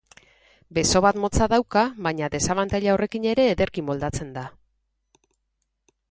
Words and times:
Beso 0.75 0.99
bat 1.05 1.17
motza 1.25 1.47
dauka, 1.51 1.83
baina 2.07 2.29
desabantaila 2.35 2.95
horrekin 2.95 3.27
ere 3.33 3.45
ederki 3.51 3.83
moldatzen 3.91 4.33
da. 4.39 4.47